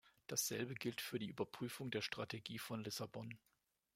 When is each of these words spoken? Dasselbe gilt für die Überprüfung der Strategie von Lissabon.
Dasselbe 0.25 0.73
gilt 0.73 0.99
für 0.99 1.19
die 1.19 1.27
Überprüfung 1.27 1.91
der 1.91 2.01
Strategie 2.01 2.57
von 2.57 2.83
Lissabon. 2.83 3.37